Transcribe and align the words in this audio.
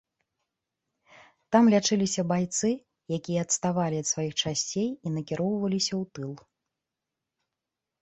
Там 1.55 1.63
лячыліся 1.73 2.21
байцы, 2.31 2.69
якія 3.19 3.39
адставалі 3.47 4.03
ад 4.07 4.11
сваіх 4.15 4.33
часцей 4.41 4.89
і 4.95 5.07
накіроўваліся 5.21 5.93
ў 6.01 6.03
тыл. 6.17 6.31